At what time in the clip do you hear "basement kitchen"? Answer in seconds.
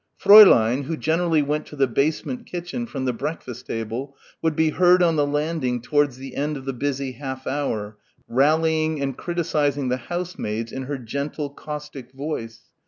1.85-2.87